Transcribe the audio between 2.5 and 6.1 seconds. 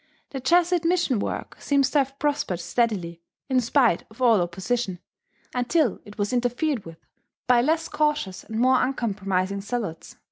steadily, in spite of all opposition, until